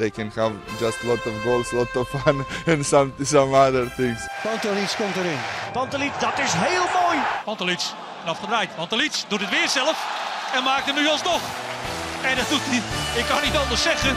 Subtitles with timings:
[0.00, 4.28] They can have just lot of goals, lot of fun, and some some other things.
[4.42, 5.38] Pantelic komt erin.
[5.72, 7.18] Pantelic, dat is heel mooi.
[7.44, 7.80] Pantelic,
[8.24, 8.74] afgedraaid.
[8.76, 9.96] Pantelic doet het weer zelf
[10.54, 11.40] en maakt hem nu alsnog.
[12.22, 12.82] En dat doet hij,
[13.20, 14.16] ik kan niet anders zeggen.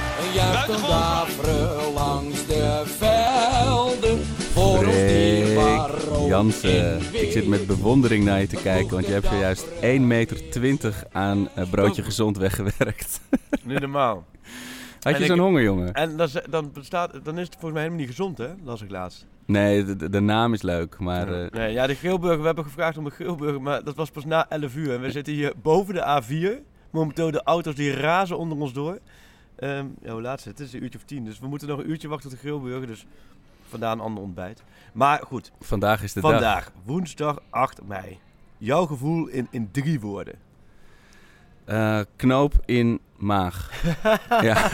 [0.54, 4.26] Buitengewoon langs de velden.
[4.54, 9.28] Voor rood Jansen, en ik zit met bewondering naar je te kijken, want je hebt
[9.28, 13.20] zojuist 1,20 meter aan eh, broodje gezond weggewerkt.
[13.64, 14.24] Nu normaal.
[15.04, 15.94] Had je zo'n honger, jongen?
[15.94, 18.48] En dan, is- dan, bestaat, dan is het volgens mij helemaal niet gezond, hè?
[18.64, 19.28] Las ik laatst.
[19.46, 23.06] Nee, de, naam is leuk, maar eh, Nee, ja, de grillburger, we hebben gevraagd om
[23.06, 24.94] een grillburger, maar dat was pas na 11 uur.
[24.94, 26.64] En we zitten hier boven de A4.
[26.92, 29.00] Momenteel de auto's die razen onder ons door.
[29.56, 30.58] Ehm, ja, hoe laat is het?
[30.58, 32.42] Het is een uurtje of tien, dus we moeten nog een uurtje wachten op de
[32.42, 32.88] grillburger.
[32.88, 33.06] Dus
[33.70, 34.64] vandaar een ander ontbijt.
[34.94, 36.32] Maar goed, vandaag is de dag.
[36.32, 38.20] vandaag, woensdag 8 mei.
[38.58, 40.36] Jouw gevoel in, in drie woorden.
[41.66, 43.72] Eh, knoop in maag.
[44.42, 44.70] ja.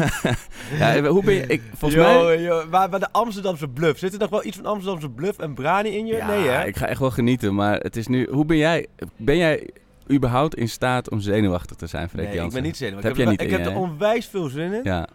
[0.77, 1.45] ja, hoe ben je?
[1.47, 2.41] Ik, volgens Yo, mij...
[2.41, 3.99] yo, maar, maar de Amsterdamse bluff.
[3.99, 6.15] Zit er nog wel iets van Amsterdamse bluff en brani in je?
[6.15, 6.65] Ja, nee, hè?
[6.65, 8.27] ik ga echt wel genieten, maar het is nu...
[8.31, 8.87] Hoe ben jij...
[9.17, 9.69] Ben jij
[10.11, 12.53] überhaupt in staat om zenuwachtig te zijn, Freek nee, ik Jansen?
[12.53, 13.09] ben niet zenuwachtig.
[13.09, 14.83] Dat heb ik jij heb, niet er- ik heb er onwijs veel zin in.
[14.83, 15.07] Ja.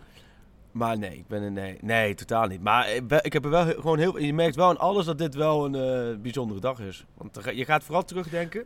[0.72, 2.62] Maar nee, ik ben er, nee, nee, totaal niet.
[2.62, 5.19] Maar ik, ik heb er wel heel- gewoon heel, je merkt wel aan alles dat
[5.19, 7.04] dit wel een eh, bijzondere dag is.
[7.16, 8.64] Want je gaat vooral terugdenken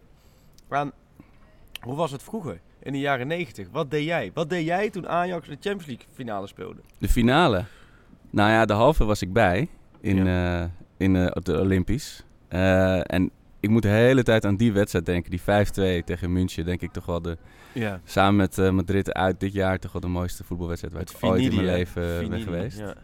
[0.68, 0.92] aan
[1.80, 3.68] hoe was het vroeger in de jaren 90?
[3.72, 4.30] Wat deed jij?
[4.34, 6.80] Wat deed jij toen Ajax de Champions League finale speelde?
[6.98, 7.64] De finale.
[8.30, 9.68] Nou ja, de halve was ik bij
[10.00, 10.64] in, eh,
[10.96, 12.24] in eh, de Olympisch.
[12.48, 15.30] Eh, en ik moet de hele tijd aan die wedstrijd denken.
[15.30, 16.64] Die 5-2 tegen München.
[16.64, 17.36] Denk ik toch wel de,
[17.72, 18.00] Ja.
[18.04, 21.54] samen met Madrid uit dit jaar toch wel de mooiste voetbalwedstrijd waar ik ooit in
[21.54, 22.78] mijn leven ben geweest.
[22.78, 22.94] ja.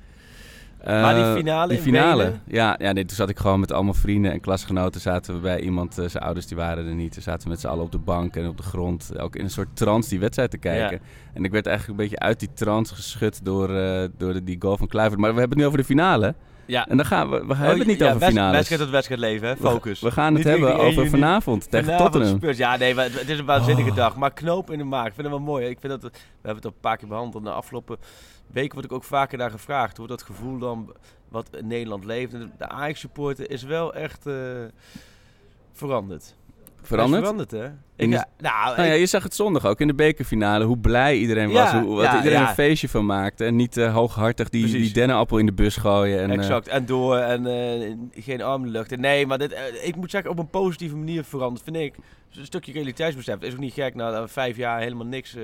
[0.80, 2.22] Eh, Maar die finale die in finale.
[2.22, 2.40] Wenen?
[2.46, 5.00] Ja, ja nee, toen zat ik gewoon met allemaal vrienden en klasgenoten.
[5.00, 7.12] Zaten we bij iemand, eh, zijn ouders die waren er niet.
[7.12, 9.18] Toen zaten we met z'n allen op de bank en op de grond.
[9.18, 11.00] Ook in een soort trance die wedstrijd te kijken.
[11.34, 14.56] En ik werd eigenlijk een beetje uit die trance geschud door, eh, door de, die
[14.58, 15.20] goal van Kluivert.
[15.20, 16.34] Maar we hebben het nu over de finale.
[16.66, 16.86] Ja.
[16.88, 18.54] En dan gaan we, we hebben het niet Oh, ja, over finales.
[18.56, 19.54] Wedstrijd tot wedstrijd leven, hè?
[19.54, 20.00] We- Focus.
[20.00, 21.08] We, gaan het Niet hebben over juni.
[21.08, 22.38] vanavond tegen Vanavond Tottenham.
[22.40, 22.56] Spurs.
[22.56, 23.96] Ja, nee, maar het is een waanzinnige Oh.
[23.96, 24.16] dag.
[24.16, 25.66] Maar knoop in de maag, ik vind het wel mooi.
[25.66, 27.44] Ik vind dat, we hebben het al een paar keer behandeld.
[27.44, 27.96] De afgelopen
[28.52, 29.96] weken word ik ook vaker daar gevraagd.
[29.96, 30.94] Hoe dat gevoel dan,
[31.28, 32.32] wat in Nederland leeft.
[32.32, 34.34] De Ajax-supporter is wel echt eh,
[35.72, 36.34] veranderd.
[36.82, 37.22] Veranderd?
[37.22, 37.66] Veranderd, hè?
[37.96, 40.64] Ik, ja, nou, Nou ja, je zag het zondag ook in de bekerfinale.
[40.64, 41.70] Hoe blij iedereen was.
[41.70, 43.44] Ja, hoe, wat iedereen een feestje van maakte.
[43.44, 44.82] En niet eh, hooghartig die, Precies.
[44.82, 46.20] die dennenappel in de bus gooien.
[46.20, 46.68] En, eh, exact.
[46.68, 48.92] En door en eh, geen arm in de lucht.
[48.92, 51.94] En nee, maar dit, eh, ik moet zeggen, op een positieve manier veranderd, vind ik.
[52.28, 53.34] Dus een stukje realiteitsbesef.
[53.34, 55.42] Het is ook niet gek na eh, vijf jaar helemaal niks eh,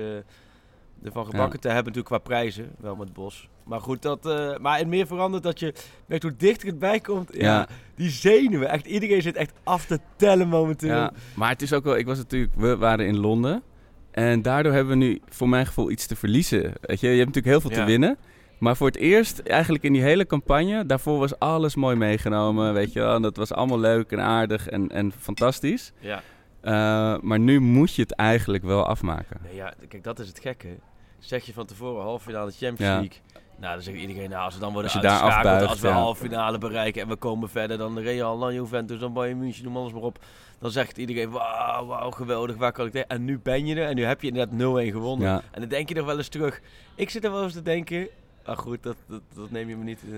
[1.03, 2.69] ervan gebakken te hebben, natuurlijk qua prijzen.
[2.79, 3.49] Wel met Bos.
[3.63, 5.73] Maar goed, dat, eh, maar het meer verandert dat je
[6.05, 7.29] merkt hoe dichter het bij komt.
[7.33, 7.67] Ja, Ja.
[7.95, 8.69] Die zenuwen.
[8.69, 10.89] Echt, iedereen zit echt af te tellen momenteel.
[10.95, 13.63] Ja, maar het is ook wel, ik was natuurlijk, we waren in Londen.
[14.11, 16.73] En daardoor hebben we nu voor mijn gevoel iets te verliezen.
[16.81, 18.17] Weet je, je hebt natuurlijk heel veel te winnen.
[18.59, 22.73] Maar voor het eerst, eigenlijk in die hele campagne, daarvoor was alles mooi meegenomen.
[22.73, 25.91] Weet je wel, en dat was allemaal leuk en aardig en, en fantastisch.
[25.99, 26.21] Ja.
[26.61, 26.71] Eh,
[27.21, 29.37] maar nu moet je het eigenlijk wel afmaken.
[29.43, 30.67] Nee, ja, kijk, dat is het gekke.
[31.21, 32.99] Zeg je van tevoren halve finale Champions Ja.
[32.99, 33.17] League.
[33.57, 35.93] Nou, dan zegt iedereen, nou, als we dan worden Als uitgeschakeld, afbuigt, als we ja.
[35.93, 39.63] halve finale bereiken en we komen verder dan de Real, dan Juventus, dan Bayern München,
[39.63, 40.19] noem alles maar op.
[40.59, 43.07] Dan zegt iedereen, wauw, wauw, geweldig, waar kan ik tegen?
[43.07, 44.53] En nu ben je er en nu heb je inderdaad
[44.85, 45.27] 0-1 gewonnen.
[45.27, 45.41] Ja.
[45.51, 46.61] En dan denk je nog wel eens terug.
[46.95, 48.07] Ik zit er wel eens te denken,
[48.43, 50.17] ah goed, dat, dat, dat neem je me niet eh,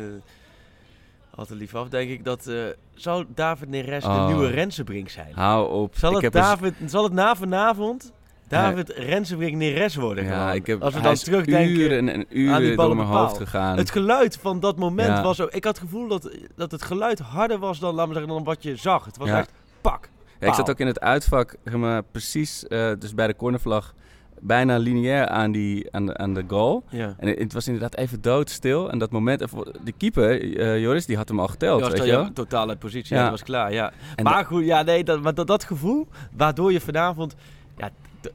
[1.36, 2.56] al te lief af, denk ik, dat eh,
[2.94, 4.28] zou David Neres Oh.
[4.28, 5.34] de nieuwe Rensenbrink zijn?
[5.34, 5.96] Hou op.
[5.98, 8.12] Zal Ik het, eens- David, zal het na vanavond
[8.54, 10.56] David Rensenbrink Neres worden ja, gewoon?
[10.56, 13.78] ik heb, Als we dan terugdenken uren en aan die uren door mijn hoofd gegaan.
[13.78, 15.24] Het geluid van dat moment Ja.
[15.24, 15.44] was zo...
[15.50, 18.44] Ik had het gevoel dat, dat het geluid harder was dan, laten we zeggen, dan
[18.44, 19.06] wat je zag.
[19.06, 19.38] Het was Ja.
[19.38, 19.52] echt
[19.82, 20.10] pak.
[20.40, 23.94] Ja, ik zat ook in het uitvak, maar, precies, eh, dus bij de cornervlag,
[24.40, 26.84] bijna lineair aan, die, aan, de, aan de goal.
[26.90, 27.16] Ja.
[27.18, 28.92] En het, was inderdaad even doodstil.
[28.92, 29.40] En dat moment,
[29.84, 32.34] de keeper, eh, Joris, die had hem al geteld, Dat was weet je wel?
[32.34, 33.16] totale positie.
[33.16, 33.22] Ja.
[33.22, 33.30] Ja.
[33.30, 33.92] Dat was klaar, ja.
[34.16, 37.36] En maar goed, ja, nee, dat, maar dat, dat gevoel, waardoor je vanavond...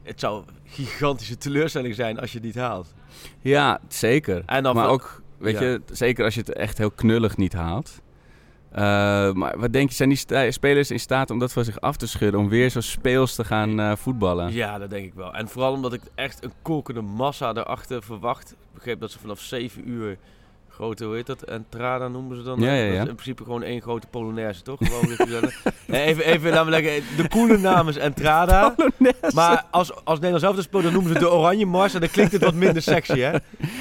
[0.03, 2.93] Het zou een gigantische teleurstelling zijn als je het niet haalt.
[3.41, 4.43] Ja, zeker.
[4.45, 5.65] En dan maar ook, weet Ja.
[5.65, 8.01] je, zeker als je het echt heel knullig niet haalt.
[8.71, 8.77] Uh,
[9.33, 12.07] maar wat denk je, zijn die spelers in staat om dat van zich af te
[12.07, 12.39] schudden?
[12.39, 14.53] Om weer zo speels te gaan uh, voetballen?
[14.53, 15.33] Ja, dat denk ik wel.
[15.33, 18.51] En vooral omdat ik echt een kolkende massa erachter verwacht.
[18.51, 20.17] Ik begreep dat ze vanaf 7 uur
[20.79, 21.41] grote, hoe heet dat?
[21.41, 22.59] Entrada noemen ze dan.
[22.59, 22.99] Ja, ja, ja.
[22.99, 24.77] in principe gewoon één grote Polonaise, toch?
[24.81, 25.03] Gewoon
[25.87, 28.69] even, even, leggen, de coole naam is Entrada.
[28.69, 29.35] Polonaise.
[29.35, 32.31] Maar als, als Nederlands zelf spelen, dan noemen ze de Oranje Mars en dan klinkt
[32.31, 33.31] het wat minder sexy, hè?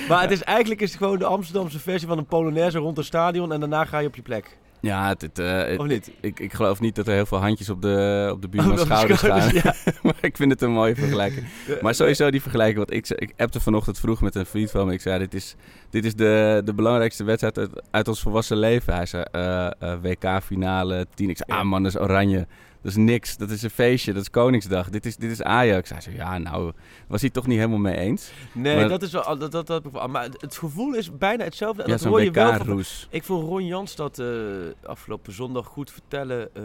[0.09, 3.05] Maar het is eigenlijk is het gewoon de Amsterdamse versie van een Polonaise rond een
[3.05, 4.57] stadion en daarna ga je op je plek.
[4.81, 6.11] Ja, het, het, uh, of niet?
[6.21, 9.19] Ik, ik geloof niet dat er heel veel handjes op de, op de buurman schouders
[9.19, 9.53] staan.
[9.53, 9.75] Ja.
[10.03, 11.47] maar ik vind het een mooie vergelijking.
[11.81, 12.79] Maar sowieso die vergelijking.
[12.79, 14.93] Want ik, ik appte vanochtend vroeg met een vriend van me.
[14.93, 15.55] Ik zei, dit is,
[15.91, 18.95] dit is de, de belangrijkste wedstrijd uit, uit ons volwassen leven.
[18.95, 21.31] Hij zei, uh, uh, WK-finale, 10.
[21.31, 22.47] Ik zei, ah man, dat is oranje.
[22.89, 23.37] Dat is niks.
[23.37, 24.13] Dat is een feestje.
[24.13, 24.91] Dat is Koningsdag.
[24.91, 25.91] Dit is, dit is Ajax.
[25.91, 26.73] Hij zei, ja, nou,
[27.07, 28.31] was hij toch niet helemaal mee eens.
[28.53, 29.39] Nee, maar, dat is wel...
[29.39, 31.83] Dat, dat, dat, maar het gevoel is bijna hetzelfde.
[31.83, 34.27] Ja, dat hoor je wel van, Ik vond Ron Jans dat uh,
[34.83, 36.63] afgelopen zondag goed vertellen uh,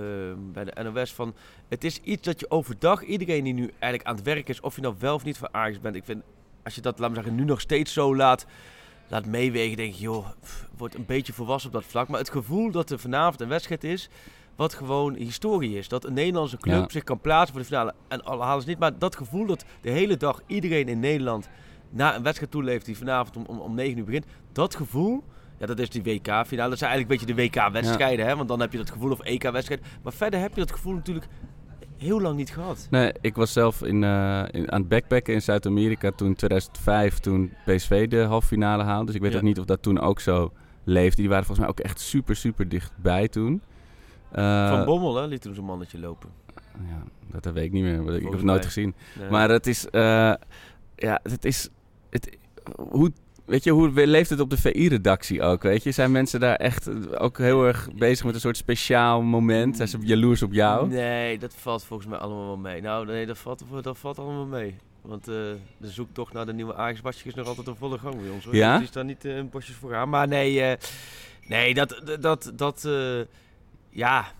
[0.53, 1.13] bij de NOS.
[1.13, 1.33] Van,
[1.69, 4.75] het is iets dat je overdag, iedereen die nu eigenlijk aan het werk is, of
[4.75, 5.95] je nou wel of niet van Ajax bent.
[5.95, 6.23] Ik vind,
[6.63, 8.45] als je dat, laat me zeggen, nu nog steeds zo laat
[9.07, 10.27] laat meewegen, denk je, joh,
[10.77, 12.07] wordt een beetje volwassen op dat vlak.
[12.07, 14.09] Maar het gevoel dat er vanavond een wedstrijd is,
[14.55, 15.87] wat gewoon historie is.
[15.87, 16.89] Dat een Nederlandse club Ja.
[16.89, 17.93] zich kan plaatsen voor de finale.
[18.07, 21.49] En al halen ze niet, maar dat gevoel dat de hele dag iedereen in Nederland
[21.89, 24.25] naar een wedstrijd toeleeft die vanavond om, om, om 9 uur begint.
[24.51, 25.23] Dat gevoel,
[25.59, 26.69] ja, dat is die WK-finale.
[26.69, 28.35] Dat zijn eigenlijk een beetje de WK-wedstrijden, hè?
[28.35, 29.81] Want dan heb je dat gevoel of EK-wedstrijd.
[30.03, 31.27] Maar verder heb je dat gevoel natuurlijk
[31.97, 32.87] heel lang niet gehad.
[32.89, 37.19] Nee, ik was zelf in, uh, in, aan het backpacken in Zuid-Amerika toen in 2005,
[37.19, 39.05] toen PSV de halve finale haalde.
[39.05, 39.37] Dus ik weet Ja.
[39.37, 40.51] ook niet of dat toen ook zo
[40.83, 41.21] leefde.
[41.21, 43.61] Die waren volgens mij ook echt super, super dichtbij toen.
[44.35, 46.29] Uh, Van Bommel, hè, liet toen zo'n mannetje lopen.
[46.87, 47.03] Ja,
[47.39, 48.15] dat, weet ik niet meer.
[48.15, 48.63] Ik heb het nooit mij.
[48.63, 48.95] gezien.
[49.19, 49.29] Nee.
[49.29, 50.33] Maar het is, uh,
[50.95, 51.69] ja, het is,
[52.09, 52.37] het,
[52.75, 53.11] hoe,
[53.45, 55.91] weet je, hoe leeft het op de VI-redactie ook, weet je?
[55.91, 56.89] Zijn mensen daar echt
[57.19, 59.75] ook heel erg bezig met een soort speciaal moment?
[59.75, 60.87] Zijn ze jaloers op jou?
[60.87, 62.81] Nee, dat valt volgens mij allemaal wel mee.
[62.81, 64.75] Nou, nee, dat valt, dat valt allemaal mee.
[65.01, 65.35] Want uh,
[65.77, 68.45] de zoektocht naar de nieuwe Ajax-badje is nog altijd een volle gang bij ons.
[68.45, 68.55] Hoor.
[68.55, 68.77] Ja?
[68.77, 70.09] Dus is daar niet uh, in bosjes voor gaan.
[70.09, 70.77] Maar nee, uh,
[71.47, 72.87] nee dat, dat, dat
[73.93, 74.31] ja...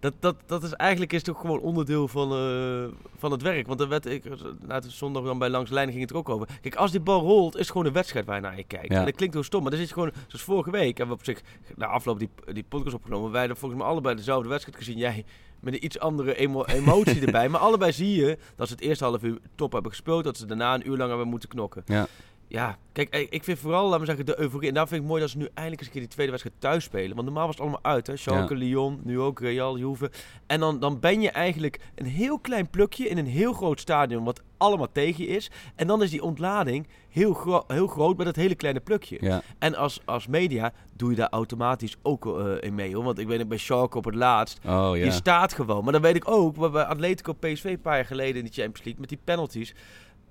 [0.00, 2.84] Dat, dat, dat is eigenlijk is toch gewoon onderdeel van, uh,
[3.16, 3.66] van het werk.
[3.66, 4.24] Want er werd, ik,
[4.66, 6.48] na de zondag dan bij Langs Lijn ging het er ook over.
[6.60, 8.92] Kijk, als die bal rolt, is het gewoon een wedstrijd waar je naar je kijkt.
[8.92, 8.98] Ja.
[8.98, 10.12] En dat klinkt heel stom, maar dan zit je gewoon...
[10.26, 11.42] Zoals vorige week hebben we op zich
[11.76, 13.30] na afloop die, die podcast opgenomen.
[13.30, 14.98] Wij hebben volgens mij allebei dezelfde wedstrijd gezien.
[14.98, 15.24] Jij
[15.60, 17.48] met een iets andere emo emotie erbij.
[17.48, 20.24] Maar allebei zie je dat ze het eerste half uur top hebben gespeeld.
[20.24, 21.82] Dat ze daarna een uur lang hebben moeten knokken.
[21.86, 22.06] Ja.
[22.48, 24.68] Ja, kijk, ik vind vooral, laten we zeggen, de euforie.
[24.68, 26.60] En daar vind ik mooi dat ze nu eindelijk eens een keer die tweede wedstrijd
[26.60, 27.14] thuis spelen.
[27.14, 28.16] Want normaal was het allemaal uit, hè.
[28.16, 28.58] Schalke, Ja.
[28.60, 30.10] Lyon, nu ook Real, Juve.
[30.46, 34.24] En dan, dan ben je eigenlijk een heel klein plukje in een heel groot stadion,
[34.24, 35.50] wat allemaal tegen je is.
[35.74, 39.16] En dan is die ontlading heel, gro heel groot met dat hele kleine plukje.
[39.20, 39.42] Ja.
[39.58, 43.04] En als, als media doe je daar automatisch ook uh, in mee, hoor.
[43.04, 44.58] Want ik weet het bij Schalke op het laatst.
[44.66, 45.04] Oh ja.
[45.04, 45.84] Je staat gewoon.
[45.84, 48.82] Maar dan weet ik ook, bij Atletico PSV een paar jaar geleden in de Champions
[48.84, 49.74] League, met die penalties.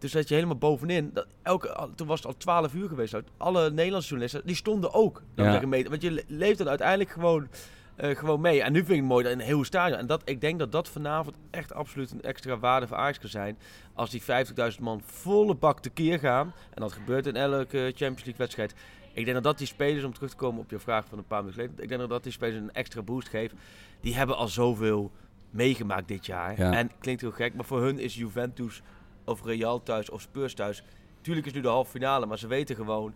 [0.03, 1.09] Dus dat je helemaal bovenin.
[1.13, 3.15] Dat elke, toen was het al 12 uur geweest.
[3.38, 5.21] Alle Nederlandse journalisten, die stonden ook.
[5.35, 5.65] Dan Ja.
[5.67, 7.47] mee, want je le- leeft dan uiteindelijk gewoon,
[7.95, 8.61] eh, gewoon mee.
[8.63, 10.00] En nu vind ik het mooi dat in een heel stadion.
[10.00, 13.29] En dat, ik denk dat dat vanavond echt absoluut een extra waarde voor Ajax kan
[13.29, 13.57] zijn.
[13.94, 16.53] Als die 50.000 man volle bak tekeer gaan.
[16.73, 18.73] En dat gebeurt in elke Champions League wedstrijd.
[19.13, 21.27] Ik denk dat dat die spelers, om terug te komen op je vraag van een
[21.27, 21.83] paar minuten geleden.
[21.83, 23.53] Ik denk dat dat die spelers een extra boost geeft.
[24.01, 25.11] Die hebben al zoveel
[25.49, 26.57] meegemaakt dit jaar.
[26.59, 26.73] Ja.
[26.73, 28.81] En klinkt heel gek, maar voor hun is Juventus
[29.25, 30.83] of Real thuis of Spurs thuis.
[31.21, 33.13] Tuurlijk is nu de halve finale, maar ze weten gewoon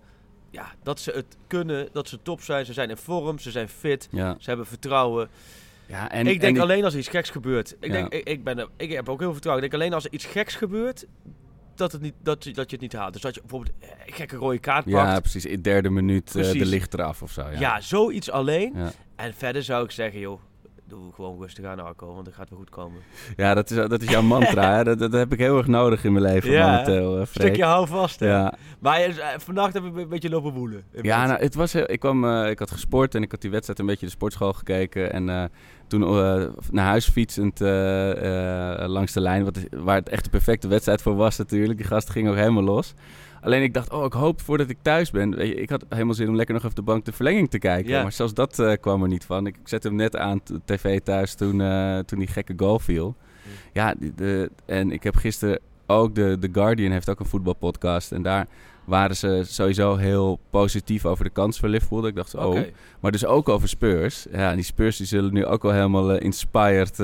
[0.50, 2.66] ja, dat ze het kunnen, dat ze top zijn.
[2.66, 4.36] Ze zijn in vorm, ze zijn fit, Ja.
[4.40, 5.30] ze hebben vertrouwen.
[5.86, 7.76] ja en, ik denk en alleen als er iets geks gebeurt.
[7.80, 7.94] Ik, Ja.
[7.94, 9.66] denk, ik, ik, ben, ik heb ook heel veel vertrouwen.
[9.66, 11.06] Ik denk alleen als er iets geks gebeurt,
[11.76, 13.14] dat, het niet, dat, je- dat je het niet haalt.
[13.14, 14.96] Dus dat je bijvoorbeeld eh, een gekke rode kaart pakt.
[14.96, 15.46] Ja, precies.
[15.46, 17.42] In derde minuut eh, de licht eraf of zo.
[17.42, 18.74] Ja, Ja, zoiets alleen.
[18.76, 18.92] Ja.
[19.16, 20.42] En verder zou ik zeggen, joh,
[20.88, 23.00] doe gewoon rustig aan Arco, want het gaat wel goed komen.
[23.36, 24.76] Ja, dat, is, dat is jouw mantra.
[24.76, 24.84] hè.
[24.84, 27.46] Dat, dat heb ik heel erg nodig in mijn leven Ja, momenteel, eh, Freek.
[27.46, 28.28] Stukje hou vast, hè.
[28.28, 30.84] Ja, Maar eh, vannacht hebben we een beetje lopen woelen.
[31.02, 33.80] ja nou, het was, ik, kwam, eh, ik had gesport en ik had die wedstrijd
[33.80, 35.14] een beetje de sportschool gekeken.
[35.14, 35.44] En eh,
[35.88, 40.30] toen eh, naar huis fietsend eh, eh, langs de lijn, wat, waar het echt de
[40.30, 41.78] perfecte wedstrijd voor was natuurlijk.
[41.78, 42.94] Die gast ging ook helemaal los.
[43.48, 45.36] Alleen ik dacht, oh, ik hoop voordat ik thuis ben.
[45.36, 47.60] Weet je, Ik had helemaal zin om lekker nog even de bank de verlenging te
[47.60, 47.92] kijken.
[47.92, 48.02] Ja.
[48.02, 49.48] Maar zelfs dat eh, kwam er niet van.
[49.48, 53.16] Ik zette hem net aan tv thuis toen, eh, toen die gekke goal viel.
[53.74, 58.12] Ja, de, en ik heb gisteren ook, de, The Guardian heeft ook een voetbalpodcast.
[58.12, 58.48] En daar
[58.86, 62.08] waren ze sowieso heel positief over de kans voor Liverpool.
[62.08, 62.60] Ik dacht, oh,
[63.00, 64.28] maar dus ook over Spurs.
[64.32, 66.98] Ja, en die Spurs die zullen nu ook wel helemaal eh, inspired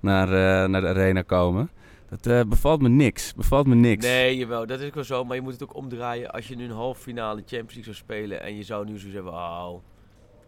[0.00, 0.28] naar,
[0.70, 1.70] naar de arena komen.
[2.12, 3.34] Dat eh, bevalt me niks.
[3.34, 4.06] Bevalt me niks.
[4.06, 5.24] Nee, jawel, dat is ook wel zo.
[5.24, 6.30] Maar je moet het ook omdraaien.
[6.30, 9.10] Als je nu een halve finale Champions League zou spelen en je zou nu zo
[9.10, 9.74] zeggen, oh,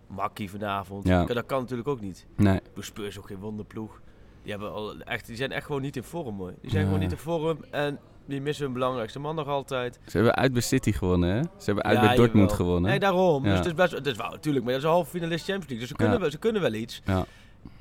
[0.06, 1.08] makkie vanavond.
[1.08, 1.24] Ja.
[1.24, 2.26] Dat kan natuurlijk ook niet.
[2.36, 2.60] Nee.
[2.78, 4.00] Spurs is ook geen wonderploeg.
[4.42, 6.52] Die, hebben al echt, die zijn echt gewoon niet in vorm hoor.
[6.60, 6.86] Die zijn Ja.
[6.88, 9.98] gewoon niet in vorm en die missen hun belangrijkste man nog altijd.
[10.06, 11.40] Ze hebben uit bij City gewonnen, hè?
[11.42, 12.64] Ze hebben uit Ja, bij Dortmund jawel.
[12.66, 12.90] gewonnen.
[12.90, 13.42] Nee, daarom.
[13.44, 13.48] Ja.
[13.48, 15.68] Dus het is best, het is wel, natuurlijk, maar dat is een halve finalist Champions
[15.70, 15.78] League.
[15.78, 17.02] Dus ze kunnen, wel, ze kunnen wel iets.
[17.04, 17.24] Ja.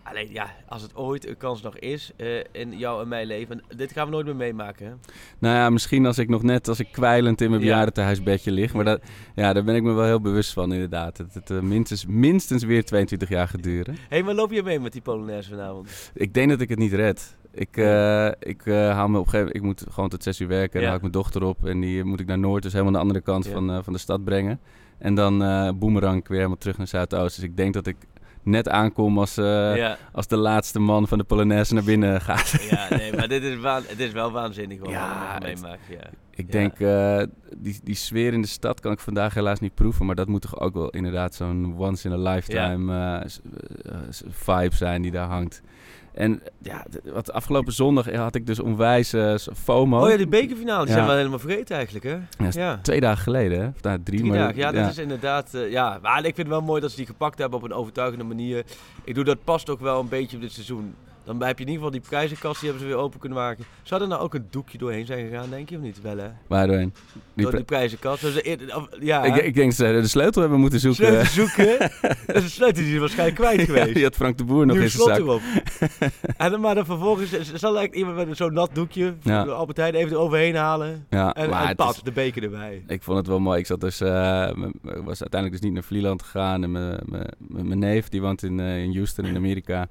[0.04, 3.62] Alleen ja, als het ooit een kans nog is eh, in jouw en mijn leven.
[3.75, 4.86] Dit gaan we nooit meer meemaken.
[4.86, 4.92] Hè?
[5.40, 7.68] Nou ja, misschien als ik nog net, als ik kwijlend in mijn Ja.
[7.68, 8.74] bejaardentehuisbedje lig.
[8.74, 9.02] Maar dat,
[9.36, 11.18] ja, daar ben ik me wel heel bewust van inderdaad.
[11.18, 13.94] Dat het eh, minstens, minstens weer 22 jaar gaat duren.
[13.94, 16.12] Hé, hey, maar loop je mee met die Polonaise vanavond?
[16.13, 17.36] Ik denk dat ik het niet red.
[17.52, 20.48] Ik, eh, ik haal me op een gegeven moment, ik moet gewoon tot zes uur
[20.48, 20.74] werken.
[20.74, 20.82] En Ja.
[20.82, 23.00] dan haal ik mijn dochter op en die moet ik naar Noord, dus helemaal aan
[23.00, 23.52] de andere kant Ja.
[23.52, 24.60] van, van de stad brengen.
[24.98, 27.36] En dan eh boemerang weer helemaal terug naar Zuidoost.
[27.36, 27.96] Dus ik denk dat ik
[28.43, 29.97] net aankom als, eh, ja.
[30.12, 32.50] als de laatste man van de Polonaise naar binnen gaat.
[32.69, 33.55] ja, nee, maar dit is,
[33.88, 35.81] het is wel waanzinnig hoor, Ja, wat het- meemaakt.
[35.89, 36.09] Ja.
[36.36, 36.52] Ik Ja.
[36.52, 37.22] denk, eh,
[37.58, 40.06] die, die sfeer in de stad kan ik vandaag helaas niet proeven.
[40.06, 43.22] Maar dat moet toch ook wel inderdaad zo'n once in a lifetime eh,
[43.94, 44.00] eh,
[44.30, 45.62] vibe zijn die daar hangt.
[46.13, 50.04] En ja, wat afgelopen zondag had ik dus onwijs s- FOMO.
[50.04, 50.94] Oh ja, die bekerfinale, die Ja.
[51.00, 52.46] zijn we helemaal vergeten eigenlijk hè?
[52.46, 52.80] Ja, Ja.
[52.82, 53.68] Twee dagen geleden, hè?
[53.68, 55.52] Of nou, drie, Drie maar dagen, ja, dat is inderdaad.
[55.70, 58.24] ja, maar ik vind het wel mooi dat ze die gepakt hebben op een overtuigende
[58.24, 58.63] manier.
[59.04, 60.94] Ik doe dat past ook wel een beetje op dit seizoen.
[61.25, 63.65] Dan heb je in ieder geval die prijzenkast, die hebben ze weer open kunnen maken.
[63.84, 66.01] Zou er nou ook een doekje doorheen zijn gegaan, denk je of niet?
[66.01, 66.27] Wel hè?
[66.48, 66.94] Waardoorheen?
[67.34, 68.22] Die Door die prijzenkast.
[68.22, 68.42] Dus
[68.75, 71.06] of- ja, ik, ik denk dat ze de sleutel hebben moeten zoeken.
[71.06, 71.77] sleutel zoeken.
[72.25, 73.94] dat is een sleutel die is waarschijnlijk kwijt geweest.
[73.94, 75.18] die had Frank de Boer nog in zijn zak.
[75.18, 75.42] erop.
[76.38, 79.44] en dan maar dan vervolgens zal eigenlijk iemand met zo'n nat doekje Ja.
[79.44, 81.06] de Albert Heijn even eroverheen halen.
[81.10, 82.84] Ja, En, en pas, de beker erbij.
[82.88, 83.60] Ik vond het wel mooi.
[83.60, 86.63] Ik zat dus, m- was uiteindelijk dus niet naar Vlieland gegaan.
[86.63, 86.72] En
[87.48, 89.88] mijn neef, die woont in, eh, in Houston in Amerika.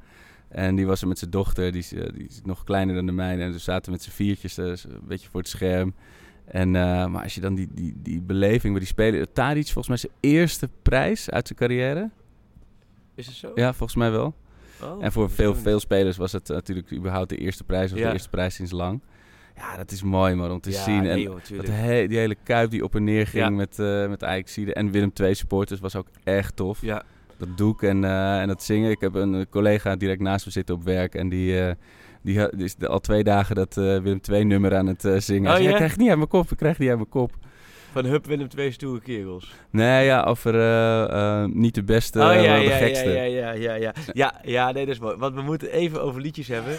[0.53, 3.07] En die was er met zijn dochter, die is, eh, die is nog kleiner dan
[3.07, 3.43] de mijne.
[3.43, 5.95] En dus zaten met z'n viertjes, eh, een beetje voor het scherm.
[6.45, 9.33] En, eh, maar als je dan die, die, die beleving bij die spelen...
[9.33, 12.11] Tadic, volgens mij zijn eerste prijs uit zijn carrière.
[13.15, 13.53] Is het zo?
[13.55, 14.35] Ja, volgens mij wel.
[14.83, 17.93] Oh, En voor veel, veel spelers was het natuurlijk überhaupt de eerste prijs.
[17.93, 18.07] Of Ja.
[18.07, 19.01] de eerste prijs sinds lang.
[19.57, 21.03] Ja, dat is mooi man om te Ja, zien.
[21.03, 21.69] nee, en joh, dat tuurlijk.
[21.69, 23.51] he- die hele kuip die op en neer ging Ja.
[23.51, 24.23] met, eh met
[24.73, 26.81] en Willem II supporters was ook echt tof.
[26.81, 27.03] Ja,
[27.49, 28.91] Dat doek en, eh, en dat zingen.
[28.91, 31.61] Ik heb een collega direct naast me zitten op werk en die...
[31.61, 31.75] eh,
[32.23, 35.51] die, is al twee dagen dat eh, Willem II nummer aan het zingen.
[35.51, 35.71] Hij Oh, ja?
[35.71, 37.33] Ik krijg niet uit mijn kop, ik krijg niet uit mijn kop.
[37.93, 39.55] van Hup Willem twee stoere kerels.
[39.71, 43.11] Nee, ja, over eh, niet de beste, oh ja, maar ja, de ja, gekste.
[43.11, 43.93] ja, ja, ja, ja.
[44.13, 45.17] Ja, ja, nee, dat is mooi.
[45.17, 46.75] Want we moeten even over liedjes hebben.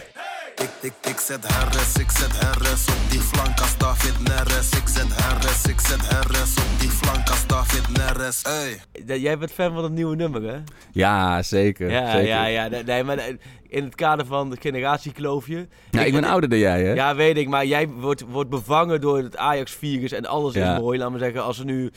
[0.63, 4.70] Ik, ik, ik zet Harris, ik zet Harris op die flank als David Neres.
[4.70, 8.41] Ik zet Harris, ik zet Harris op die flank als David Neres.
[8.43, 9.20] Hey.
[9.20, 10.58] Jij bent fan van het nieuwe nummer, hè?
[10.91, 11.89] Ja, zeker.
[11.91, 12.27] Ja, zeker.
[12.27, 12.67] ja, ja.
[12.86, 13.34] Nee, maar eh,
[13.67, 15.67] in het kader van het generatiekloofje.
[15.91, 16.93] Nou, ik ben ouder dan jij, hè?
[16.93, 17.48] Ja, weet ik.
[17.48, 20.74] Maar jij wordt, wordt bevangen door het Ajax-virus en alles Ja.
[20.75, 21.00] is mooi.
[21.00, 21.91] Laat maar zeggen, als er nu...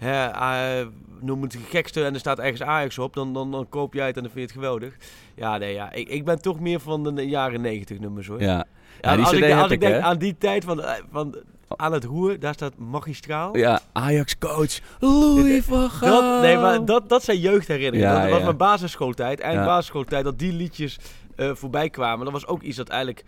[0.00, 0.86] Hè, eh,
[1.20, 4.16] noem het gekste en er staat ergens Ajax op, dan, dan, dan koop jij het
[4.16, 4.96] en dan vind je het geweldig.
[5.34, 5.92] Ja, nee, ja.
[5.92, 8.40] Ik, ik ben toch meer van de jaren negentig nummers, hoor.
[8.42, 8.64] Ja.
[9.00, 11.36] Ja, als ik, heb als ik ik, denk aan die tijd van, eh, van
[11.76, 13.56] aan het roer, daar staat magistraal.
[13.56, 16.20] Ja, Ajax-coach Louis van Gaal.
[16.20, 18.14] Dat, nee, maar dat, dat zijn jeugdherinneringen.
[18.14, 18.44] Ja, dat was ja.
[18.44, 19.64] mijn basisschooltijd, eind Ja.
[19.64, 20.98] basisschooltijd, dat die liedjes
[21.36, 22.24] eh, voorbij kwamen.
[22.24, 23.24] Dat was ook iets dat eigenlijk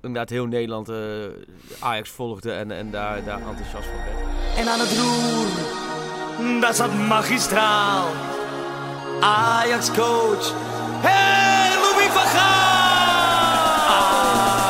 [0.00, 0.96] inderdaad heel Nederland eh,
[1.80, 4.56] Ajax volgde en, en daar, daar enthousiast van werd.
[4.56, 5.87] En aan het roer,
[6.60, 8.06] daar zat magistraal.
[9.20, 10.52] Ajax-coach,
[11.00, 13.66] hey Louis van Gaal.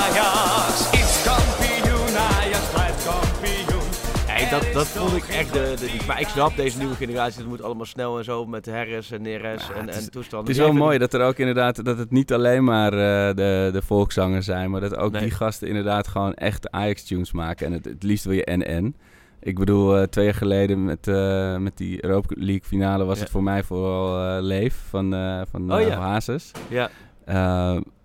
[0.02, 3.88] Ajax is kampioen, Ajax blijft kampioen.
[4.26, 7.38] Nee, dat, dat vond ik echt de, de, die- Maar ik snap deze nieuwe generatie,
[7.40, 10.38] dat moet allemaal snel en zo met Harris en Neres en, en toestanden.
[10.38, 12.92] Het is Jij wel vindt- mooi dat er ook inderdaad, dat het niet alleen maar
[12.92, 15.20] eh, de, de volkszangers zijn, maar dat ook Nee.
[15.22, 17.66] die gasten inderdaad gewoon echt Ajax-tunes maken.
[17.66, 18.96] En het, het liefst wil je NN.
[19.40, 23.22] Ik bedoel, eh, twee jaar geleden met, eh, met die Europa League finale was Ja.
[23.22, 25.10] het voor mij vooral eh, Leef van,
[25.50, 25.98] van Oh ja.
[25.98, 26.50] Hazes.
[26.68, 26.90] Ja,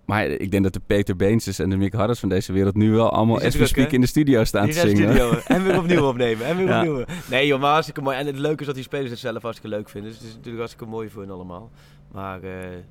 [0.04, 2.90] maar ik denk dat de Peter Beenses en de Mick Harris van deze wereld nu
[2.92, 4.96] wel allemaal as we speak in de studio staan die te zingen.
[5.14, 5.38] studio.
[5.46, 6.46] En weer opnieuw opnemen.
[6.46, 6.78] En weer Ja.
[6.80, 7.04] opnieuw.
[7.30, 8.16] Nee joh, maar hartstikke mooi.
[8.16, 10.10] En het leuke is dat die spelers het zelf hartstikke leuk vinden.
[10.10, 11.70] Dus het is natuurlijk hartstikke mooi voor hen allemaal.
[12.12, 12.40] Maar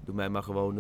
[0.06, 0.76] doe mij maar gewoon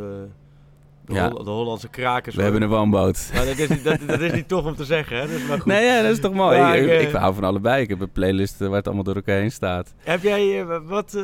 [1.05, 1.29] de, Ja.
[1.29, 2.35] Hol- de Hollandse krakers.
[2.35, 2.51] We hoor.
[2.51, 3.29] hebben een woonboot.
[3.33, 5.21] Maar dat is, niet, dat, dat is niet tof om te zeggen, hè?
[5.27, 5.65] Dat is maar goed.
[5.65, 6.59] Nee, ja, dat is toch mooi.
[6.59, 7.81] Maar, ik, eh, ik hou van allebei.
[7.83, 9.93] Ik heb een playlist eh, waar het allemaal door elkaar heen staat.
[10.03, 11.13] Heb jij eh, wat...
[11.13, 11.23] eh,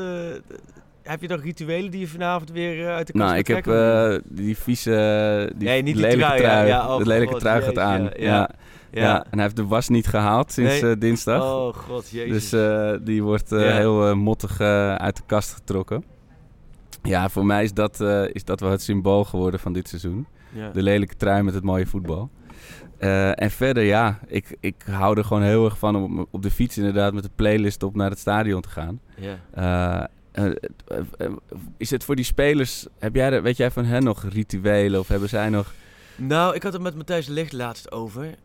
[1.04, 3.68] heb je nog rituelen die je vanavond weer eh, uit de kast Nou, ik heb
[3.68, 6.68] eh, die vieze, die Nee, niet die lelijke trui, trui.
[6.68, 6.76] ja.
[6.76, 8.10] Ja, oh de lelijke God, trui gaat aan.
[8.18, 8.50] ja,
[8.92, 10.92] Ja, en hij heeft de was niet gehaald sinds Nee.
[10.92, 11.42] eh, dinsdag.
[11.44, 12.50] Oh god, jezus.
[12.50, 16.04] dus eh, die wordt eh, heel eh, mottig eh, uit de kast getrokken.
[17.04, 20.28] Ja, voor mij is dat, eh, is dat wel het symbool geworden van dit seizoen.
[20.54, 20.70] ja.
[20.70, 22.30] De lelijke trui met het mooie voetbal.
[22.98, 26.52] Eh, en verder, ja, ik, ik hou er gewoon heel erg van om op, de
[26.52, 29.00] fiets inderdaad met de playlist op naar het stadion te gaan.
[29.16, 30.10] ja.
[30.32, 30.52] Eh,
[31.78, 35.30] is het voor die spelers, heb jij, weet jij van hen nog rituelen of hebben
[35.30, 35.74] zij nog...
[36.16, 38.36] Nou, ik had het met Matthijs Ligt laatst over.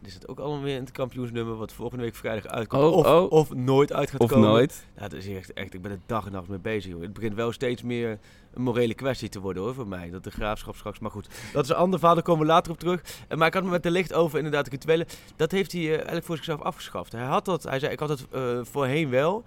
[0.00, 2.82] Dit zit ook allemaal weer in het kampioensnummer wat volgende week vrijdag uitkomt.
[2.82, 3.32] Oh, of, oh.
[3.32, 4.48] of nooit uit gaat Of komen.
[4.48, 4.86] nooit?
[4.96, 6.92] Ja, dat is echt, echt, ik ben er dag en nacht mee bezig.
[6.92, 7.02] Joh.
[7.02, 8.18] Het begint wel steeds meer
[8.54, 10.10] een morele kwestie te worden hoor, voor mij.
[10.10, 11.28] Dat de graafschap straks, maar goed.
[11.52, 13.02] Dat is een ander verhaal, daar komen we later op terug.
[13.28, 15.06] Eh, maar ik had het met de licht over inderdaad de rituelen.
[15.36, 17.12] Dat heeft hij eh, eigenlijk voor zichzelf afgeschaft.
[17.12, 19.44] Hij had dat, hij zei, ik had het eh, voorheen wel.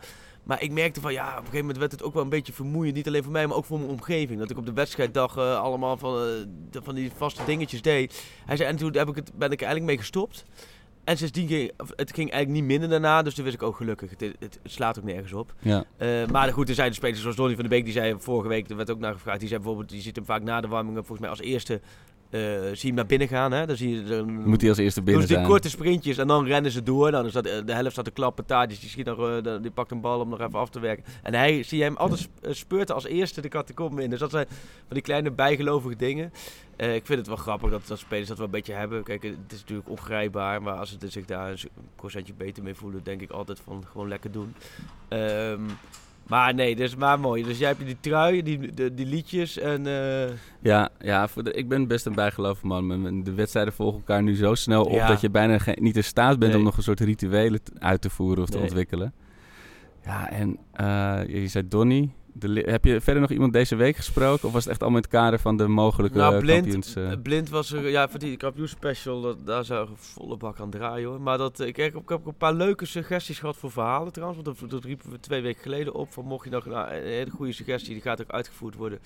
[0.52, 2.54] Maar ik merkte van ja, op een gegeven moment werd het ook wel een beetje
[2.54, 2.96] vermoeiend.
[2.96, 4.40] Niet alleen voor mij, maar ook voor mijn omgeving.
[4.40, 6.24] Dat ik op de wedstrijddag eh, allemaal van, eh,
[6.72, 8.24] de- van die vaste dingetjes deed.
[8.46, 10.46] Hij zei, en toen heb ik het, ben ik er eigenlijk mee gestopt.
[11.04, 13.22] En sindsdien ging het ging eigenlijk niet minder daarna.
[13.22, 15.54] Dus toen wist ik ook gelukkig, het, het, het slaat ook nergens op.
[15.60, 15.84] Ja.
[15.98, 18.48] Eh, maar goed, er zijn de spelers zoals Donny van de Beek, die zei vorige
[18.48, 20.68] week, er werd ook naar gevraagd, die zei bijvoorbeeld, je ziet hem vaak na de
[20.68, 21.82] warming volgens mij als eerste,
[22.32, 23.52] eh, zie je hem naar binnen gaan.
[23.52, 23.66] Hè?
[23.66, 26.46] Dan zie je, dan, Moet hij als eerste binnen ze die korte sprintjes en dan
[26.46, 27.12] rennen ze door.
[27.12, 29.92] Dan is dat, eh, de helft staat te klappen, Tadis, die, schiet nog, die pakt
[29.92, 31.04] een bal om nog even af te werken.
[31.24, 34.10] En hij, zie je hem altijd eh, speurten als eerste de catacombe in.
[34.10, 36.34] Dus dat zijn van die kleine bijgelovige dingen.
[36.78, 39.04] Ik vind het wel grappig dat, dat spelers dat wel een beetje hebben.
[39.04, 41.58] Kijk, het is natuurlijk ongrijpbaar, maar als ze zich daar een
[41.96, 44.56] procentje beter mee voelen, denk ik altijd van gewoon lekker doen.
[45.08, 45.62] Ehm,
[46.28, 47.44] maar nee, dus maar mooi.
[47.44, 49.88] Dus jij hebt die trui, die, de, die liedjes en...
[49.88, 50.30] eh,
[50.62, 53.24] Ja, ja voor de, ik ben best een bijgelovig man.
[53.24, 55.08] De wedstrijden volgen elkaar nu zo snel op Ja.
[55.08, 56.60] dat je bijna geen- niet in staat bent Nee.
[56.60, 59.14] om nog een soort rituelen uit te voeren of te ontwikkelen.
[60.06, 62.10] Ja, en eh, je zei Donny.
[62.34, 64.48] De heb je verder nog iemand deze week gesproken?
[64.48, 66.96] Of was het echt allemaal in het kader van de mogelijke Nou, blind, kampioens?
[66.96, 67.12] eh?
[67.24, 71.08] blind was er, ja, voor die kampioenspecial, dat, daar zou een volle bak aan draaien
[71.10, 71.22] hoor.
[71.22, 74.42] Maar dat, ik, heb, ik heb ook een paar leuke suggesties gehad voor verhalen trouwens.
[74.44, 76.14] Want dat, dat riepen we twee weken geleden op.
[76.14, 79.00] Van mocht je nog nou, een hele goede suggestie, die gaat ook uitgevoerd worden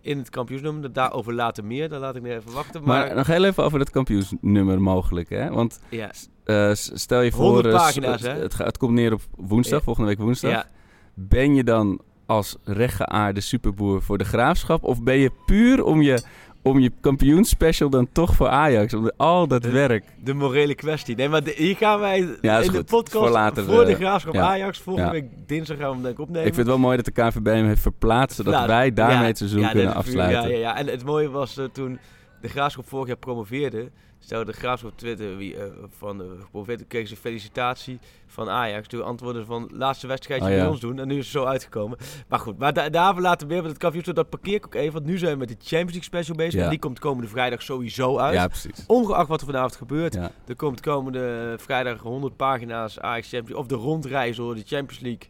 [0.00, 0.92] in het kampioensnummer.
[0.92, 2.82] Daarover later meer, daar laat ik nog even wachten.
[2.84, 5.50] maar, Maar, nog heel even over dat kampioensnummer mogelijk, hè?
[5.50, 6.10] Want ja,
[6.44, 7.44] eh, stel je voor...
[7.44, 8.64] 100 eh, pagina's, het, hè?
[8.64, 9.84] het, komt neer op woensdag, Ja.
[9.84, 10.50] volgende week woensdag.
[10.50, 10.68] ja,
[11.14, 12.00] Ben je dan
[12.32, 14.84] als rechtgeaarde superboer voor de graafschap?
[14.84, 16.22] Of ben je puur om je,
[16.62, 18.94] om je kampioenspecial dan toch voor Ajax?
[18.94, 20.04] Om de- al dat werk.
[20.24, 21.16] de morele kwestie.
[21.16, 23.96] Nee, maar de- hier gaan wij Ja, in de podcast Voor later, voor de eh,
[23.96, 24.42] graafschap ja.
[24.42, 24.78] Ajax.
[24.78, 25.12] Volgende Ja.
[25.12, 26.46] week dinsdag gaan we hem denk ik opnemen.
[26.46, 29.26] Ik vind het wel mooi dat de KNVB hem heeft verplaatst, zodat Nou, wij daarmee
[29.26, 30.42] het seizoen kunnen afsluiten.
[30.50, 30.76] Ja, ja, ja.
[30.76, 31.98] En het mooie was eh, toen
[32.40, 33.90] de Graafschap vorig jaar promoveerde.
[34.24, 35.64] Stelde de Graafschap op Twitter wie, eh,
[35.98, 38.88] van de gepromoveerd, kreeg ze felicitatie van Ajax.
[38.88, 40.70] Toen antwoordden ze van laatste wedstrijdje Oh, bij ja.
[40.70, 40.98] ons doen.
[40.98, 41.98] En nu is het zo uitgekomen.
[42.28, 44.14] Maar goed, maar da daarvoor laten we weer met het kampioenschap.
[44.16, 44.92] Dat parkeer ik ook even.
[44.92, 46.54] Want nu zijn we met de Champions League special bezig.
[46.54, 46.64] Ja.
[46.64, 48.34] En die komt komende vrijdag sowieso uit.
[48.34, 48.84] Ja, precies.
[48.86, 50.14] Ongeacht wat er vanavond gebeurt.
[50.14, 50.30] Ja.
[50.46, 53.56] Er komt komende vrijdag 100 pagina's Ajax Champions League.
[53.56, 55.28] Of de rondreis door de Champions League.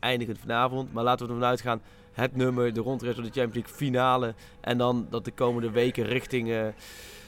[0.00, 0.92] Eindigend vanavond.
[0.92, 1.80] Maar laten we ervan uitgaan.
[2.12, 4.34] Het nummer, de rondreis door de Champions League finale.
[4.60, 6.66] En dan dat de komende weken richting eh,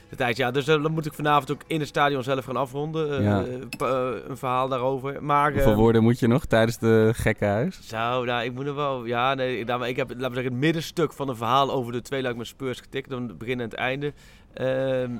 [0.09, 0.37] de tijd.
[0.37, 3.19] Ja, dus eh, dan moet ik vanavond ook in het stadion zelf gaan afronden.
[3.19, 3.45] eh, Ja.
[3.79, 5.23] eh, een verhaal daarover.
[5.23, 7.89] Maar, Hoeveel eh, woorden moet je nog tijdens de gekkenhuis?
[7.89, 9.05] Zo, nou, ik moet er wel...
[9.05, 11.93] Ja, nee, nou, maar ik heb, laten we zeggen, het middenstuk van een verhaal over
[11.93, 13.09] de twee met Spurs getikt.
[13.11, 14.13] Dan het begin en het einde.
[14.55, 15.11] Ehm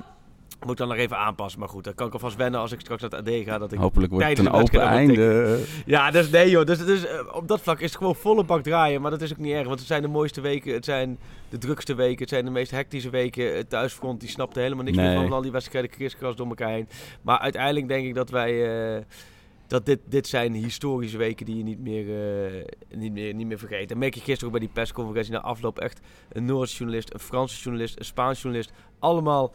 [0.65, 1.59] moet dan nog even aanpassen.
[1.59, 3.57] Maar goed, dan kan ik alvast wennen als ik straks naar het AD ga.
[3.57, 5.59] Dat ik Hopelijk wordt het een open einde.
[5.85, 6.65] ja, dus nee joh.
[6.65, 9.01] Dus, dus eh, op dat vlak is het gewoon volle bak draaien.
[9.01, 9.67] Maar dat is ook niet erg.
[9.67, 10.73] Want het zijn de mooiste weken.
[10.73, 11.17] Het zijn
[11.49, 12.19] de drukste weken.
[12.19, 13.55] Het zijn de meest hectische weken.
[13.55, 15.07] Het thuisfront die snapte helemaal niks Nee.
[15.17, 16.87] meer van al die wedstrijden kriskras door elkaar heen.
[17.21, 18.95] Maar uiteindelijk denk ik dat wij...
[18.97, 19.03] eh,
[19.67, 22.05] dat dit, dit zijn historische weken die je niet meer,
[22.45, 22.63] eh,
[22.97, 23.91] niet meer, niet meer vergeet.
[23.91, 25.99] En merk je gisteren ook bij die persconferentie na afloop echt
[26.31, 28.71] een Noorse journalist, een Franse journalist, een Spaanse journalist.
[28.99, 29.53] Allemaal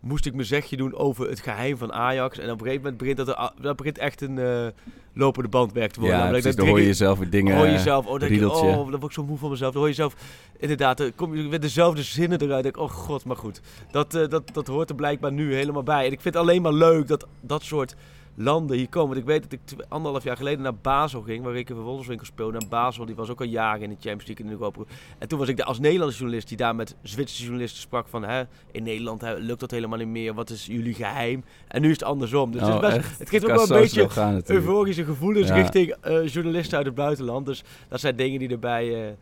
[0.00, 2.38] moest ik mijn zegje doen over het geheim van Ajax.
[2.38, 4.66] En op een gegeven moment begint dat, er, dat begint echt een eh,
[5.12, 6.18] lopende bandwerk te worden.
[6.18, 6.56] Ja, precies.
[6.56, 7.56] dan hoor je jezelf weer dingen...
[7.56, 9.72] hoor je jezelf, oh, dan denk je, oh, dan word ik zo moe van mezelf.
[9.72, 10.14] Dan hoor je zelf,
[10.58, 12.62] inderdaad, dan kom je weer dezelfde zinnen eruit.
[12.62, 13.60] denk oh god, maar goed.
[13.90, 16.06] Dat, eh, dat, dat hoort er blijkbaar nu helemaal bij.
[16.06, 17.96] En ik vind het alleen maar leuk dat dat soort
[18.42, 19.08] landen hier komen.
[19.08, 22.26] Want ik weet dat ik anderhalf jaar geleden naar Basel ging, waar ik in Wolfswinkel
[22.26, 22.58] speelde.
[22.58, 24.82] En Basel, die was ook al jaren in de Champions League in de Europa.
[25.18, 28.22] En toen was ik daar als Nederlandse journalist die daar met Zwitserse journalisten sprak van,
[28.24, 30.34] hè, in Nederland hè, lukt dat helemaal niet meer.
[30.34, 31.44] Wat is jullie geheim?
[31.68, 32.52] En nu is het andersom.
[32.52, 33.18] Dus het, Oh, is best, echt?
[33.18, 35.54] het geeft ook wel een beetje gaan euforische gevoelens Ja.
[35.54, 37.46] richting eh, journalisten uit het buitenland.
[37.46, 39.12] Dus dat zijn dingen die erbij eh,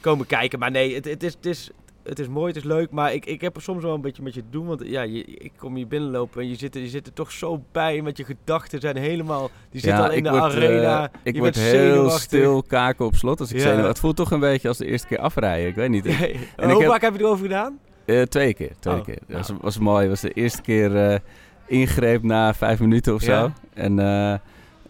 [0.00, 0.58] komen kijken.
[0.58, 1.70] Maar nee, het, het, is, het, is,
[2.08, 2.90] het is mooi, het is leuk.
[2.90, 4.66] Maar ik, ik heb er soms wel een beetje met je te doen.
[4.66, 7.32] Want ja, je, ik kom hier binnenlopen en je zit, er- je zit er toch
[7.32, 8.02] zo bij.
[8.02, 9.50] Met je gedachten zijn helemaal...
[9.70, 11.02] Die zitten al in de word, arena.
[11.12, 13.70] eh, ik je word heel stil, kaken op slot als ik Ja.
[13.86, 15.68] Het voelt toch een beetje als de eerste keer afrijden.
[15.68, 16.04] Ik weet niet.
[16.18, 16.38] Nee.
[16.56, 17.78] En Hoe vaak heb je erover gedaan?
[18.04, 19.18] Eh, twee keer, twee Oh, keer.
[19.26, 19.38] nou.
[19.40, 20.00] Dat was, was mooi.
[20.00, 21.18] Het was de eerste keer eh,
[21.66, 23.50] ingreep na vijf minuten of zo.
[23.74, 23.96] En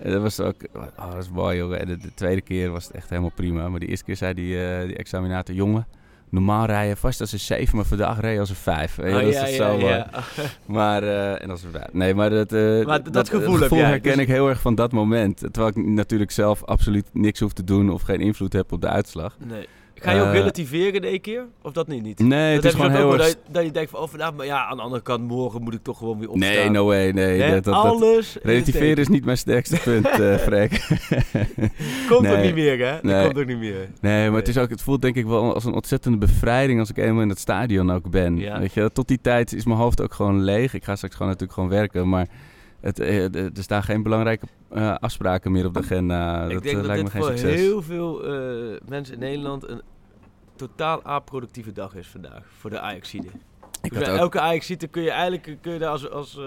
[0.02, 0.54] dat was ook...
[0.74, 1.80] Oh, dat was mooi, jongen.
[1.80, 3.68] En de, de tweede keer was het echt helemaal prima.
[3.68, 5.54] Maar de eerste keer zei die, eh, die examinator...
[5.54, 5.86] Jongen,
[6.30, 8.94] Normaal rijden vast als een 7, maar vandaag rijden als een 5.
[8.94, 10.10] Weet je, Oh, dat ja, is ja, zo ja.
[10.66, 11.84] Maar, eh, en als een 5.
[11.92, 14.92] Nee, maar dat, eh, Maar dat dat, gevoel herken dus- ik heel erg van dat
[14.92, 15.38] moment.
[15.38, 18.88] Terwijl ik natuurlijk zelf absoluut niks hoef te doen of geen invloed heb op de
[18.88, 19.36] uitslag.
[19.46, 19.66] Nee.
[20.00, 21.44] Ga je ook Eh, relativeren in één keer?
[21.62, 22.02] Of dat niet?
[22.02, 22.18] niet?
[22.18, 23.22] Nee, het dat is heb je gewoon heel erg...
[23.34, 25.62] dat, je- dat je denkt van, oh vandaag, maar ja, aan de andere kant, morgen
[25.62, 26.52] moet ik toch gewoon weer opstaan.
[26.54, 27.10] Nee, no way.
[27.10, 30.86] Nee, dat, dat, dat- Alles het relativeren is niet mijn sterkste punt, eh Freek.
[32.08, 32.36] Komt Nee.
[32.36, 32.92] ook niet meer, hè?
[32.92, 33.24] Dat Nee.
[33.24, 33.88] komt ook niet meer.
[34.00, 36.90] Nee, maar het, is ook, het voelt denk ik wel als een ontzettende bevrijding als
[36.90, 38.36] ik eenmaal in het stadion ook ben.
[38.38, 38.58] Ja.
[38.60, 40.74] Weet je, tot die tijd is mijn hoofd ook gewoon leeg.
[40.74, 42.26] Ik ga straks gewoon natuurlijk gewoon werken, maar
[42.80, 46.44] het, eh, er staan geen belangrijke eh, afspraken meer op de agenda.
[46.44, 47.60] ik dat denk eh, dat lijkt dit me geen voor succes.
[47.60, 49.82] heel veel eh, mensen in Nederland een
[50.56, 52.42] totaal aproductieve dag is vandaag.
[52.58, 53.28] Voor de Ajaxide.
[53.80, 56.40] Dus elke Ajaxide kun je eigenlijk kun je daar als, als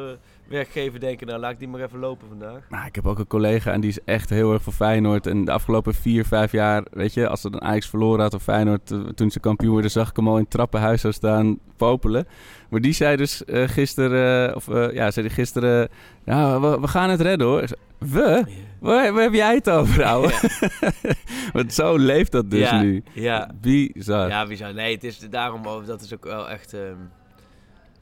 [0.48, 2.70] werkgever denken, nou laat ik die maar even lopen vandaag.
[2.70, 5.28] Maar ik heb ook een collega en die is echt heel erg voor Feyenoord.
[5.28, 8.44] En de afgelopen vier, vijf jaar, weet je, als er een Ajax verloren had of
[8.44, 12.28] Feyenoord, toen ze kampioen werden, zag ik hem al in het trappenhuis staan popelen.
[12.70, 15.90] Maar die zei dus gisteren, of ja, zei die gisteren,
[16.26, 17.64] ja, we, we gaan het redden hoor.
[18.10, 18.44] We?
[18.80, 20.34] Waar, waar heb jij het over, ouwe?
[21.54, 23.04] Want zo leeft dat dus ja, nu.
[23.14, 24.28] Ja, Bizar.
[24.30, 24.74] ja, zou...
[24.74, 26.74] Nee, het is daarom, ook- dat is ook wel echt...
[26.74, 26.96] ehm,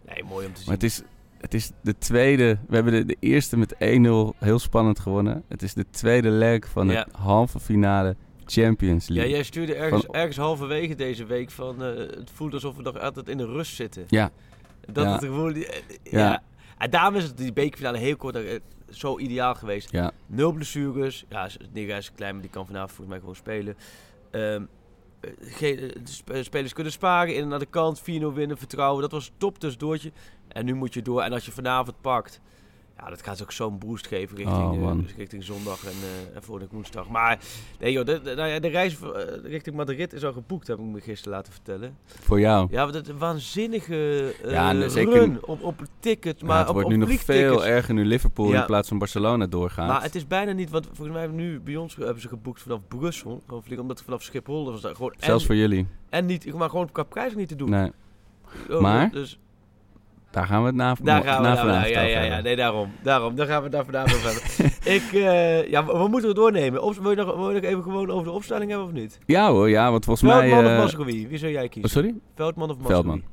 [0.05, 0.65] nee, mooi om te zien.
[0.67, 1.01] Maar het is,
[1.37, 2.57] het is de tweede.
[2.67, 3.77] We hebben de, de eerste met 1-0
[4.37, 5.43] heel spannend gewonnen.
[5.47, 7.03] Het is de tweede leg van Ja.
[7.03, 9.31] de halve finale Champions Ja, League.
[9.33, 11.83] jij stuurde ergens, Van- ergens halverwege deze week van...
[11.83, 14.03] eh, het voelt alsof we nog altijd in de rust zitten.
[14.07, 14.29] Ja.
[14.91, 15.11] Dat Ja.
[15.11, 15.53] het gewoon...
[15.55, 16.41] eh, Ja.
[16.79, 19.91] En daarom is het die bekerfinale heel kort eh, zo ideaal geweest.
[19.91, 20.11] Ja.
[20.25, 21.25] Nul blessures.
[21.29, 23.75] Ja, Niga is klein, maar die kan vanavond volgens mij gewoon spelen.
[25.39, 25.93] Geen,
[26.25, 29.01] eh, spelers kunnen sparen, in en naar de kant, 4-0 winnen, vertrouwen.
[29.01, 30.11] Dat was top tussendoortje.
[30.47, 31.21] En nu moet je door.
[31.21, 32.41] En als je vanavond pakt,
[32.99, 36.43] ja, dat gaat ook zo'n boost geven richting, Oh, eh, richting zondag en, eh en
[36.43, 37.09] volgende woensdag.
[37.09, 37.39] Maar
[37.79, 39.09] nee joh, de, de, nou de reis eh,
[39.43, 41.97] richting Madrid is al geboekt, heb ik me gisteren laten vertellen.
[42.05, 42.67] Voor jou.
[42.71, 46.43] Ja, want het waanzinnige Ja, en zeker- run op, op ticket.
[46.43, 48.59] Maar het op, wordt op nu nog veel erger nu Liverpool Ja.
[48.59, 49.87] in plaats van Barcelona doorgaat.
[49.87, 52.61] Maar het is bijna niet, want volgens mij hebben nu bij ons hebben ze geboekt
[52.61, 53.41] vanaf Brussel.
[53.45, 55.87] Gewoon vliegen, omdat vanaf Schiphol, dat was daar gewoon Zelfs en, voor jullie.
[56.09, 57.69] en niet, maar gewoon qua prijs niet te doen.
[57.69, 57.91] Nee,
[58.69, 59.39] Oh, Maar- Dus
[60.31, 62.91] daar gaan we het na, daar gaan we na vanavond ja, ja, ja, nee, daarom.
[63.01, 64.77] Daarom, daar gaan we daar vanavond over hebben.
[64.95, 66.83] Ik, eh, ja, we, moeten het doornemen.
[66.83, 69.19] Op, wil, je nog, wil je nog even gewoon over de opstelling hebben of niet?
[69.25, 70.49] Ja hoor, ja, want volgens mij...
[70.49, 71.27] Veldman eh, of Masrowi?
[71.27, 71.89] Wie zou jij oh, kiezen?
[71.91, 72.15] sorry?
[72.35, 72.93] Veldman of Masrowi?
[72.93, 73.23] Veldman.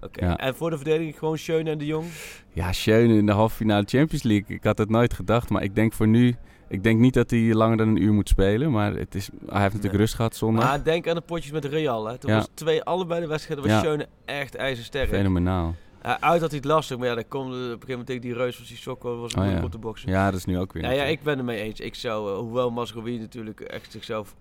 [0.00, 0.36] Oké, Ja.
[0.38, 2.06] en voor de verdediging gewoon Schöne en de Jong?
[2.52, 4.56] Ja, Schöne in de halve finale Champions League.
[4.56, 6.34] Ik had het nooit gedacht, maar ik denk voor nu...
[6.68, 9.60] Ik denk niet dat hij langer dan een uur moet spelen, maar het is, hij
[9.60, 9.96] heeft natuurlijk Nee.
[10.00, 10.64] rust gehad zondag.
[10.64, 12.06] Maar denk aan de potjes met Real.
[12.06, 12.18] Hè.
[12.18, 12.36] Toen Ja.
[12.36, 13.80] was twee, allebei de wedstrijden was Ja.
[13.80, 15.08] Schöne echt ijzersterk.
[15.08, 15.74] Fenomenaal.
[16.06, 18.06] Uh, uit had hij het lastig, maar ja, dan komt eh, op een gegeven moment
[18.06, 19.62] tegen die reus van Sissoko was het Oh, ja.
[19.62, 20.10] op te boksen.
[20.10, 20.82] Ja, dat is nu ook weer.
[20.82, 21.80] Ja, ja, ik ben het mee eens.
[21.80, 24.34] Ik zou, eh, hoewel Masrowi natuurlijk echt zichzelf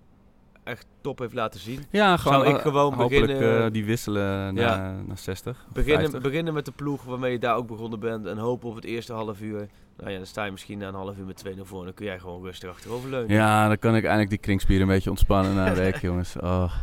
[0.70, 1.80] echt top heeft laten zien.
[1.90, 4.78] Ja, gewoon, Zou ik eh, gewoon beginnen- eh, die wisselen Ja.
[4.78, 5.66] naar, naar 60.
[5.74, 6.22] Beginnen, 50.
[6.22, 9.14] beginnen met de ploeg waarmee je daar ook begonnen bent en hopen op het eerste
[9.14, 9.68] half uur.
[9.98, 11.94] Nou ja, dan sta je misschien na een half uur met 2-0 voor en dan
[11.94, 13.36] kun jij gewoon rustig achteroverleunen.
[13.36, 16.36] Ja, dan kan ik eindelijk die kringspieren een beetje ontspannen na een week, jongens.
[16.38, 16.74] Oh.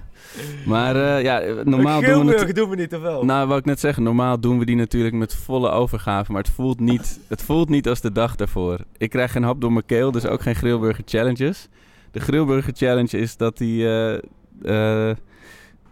[0.66, 3.24] Maar eh, ja, normaal doen we doen we niet te wel.
[3.24, 6.50] Nou, wou ik net zeggen, normaal doen we die natuurlijk met volle overgave, maar het
[6.50, 8.78] voelt niet, het voelt niet als de dag daarvoor.
[8.96, 11.68] Ik krijg geen hap door mijn keel, dus ook geen Grillburger Challenges.
[12.16, 13.84] De Grillburger Challenge is dat die...
[13.84, 15.16] eh, eh,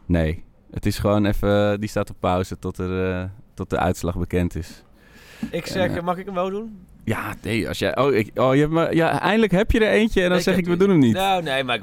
[0.07, 1.81] nee, het is gewoon even...
[1.81, 4.83] Die staat op pauze tot, er, eh, tot de uitslag bekend is.
[5.51, 6.79] ik zeg, eh, mag ik hem wel doen?
[7.05, 7.97] Ja, nee, als jij...
[7.99, 10.57] Oh, ik, oh je hebt maar, ja, eindelijk heb je er eentje en dan zeg
[10.57, 11.13] ik, we doen hem niet.
[11.15, 11.81] Nou, nee, maar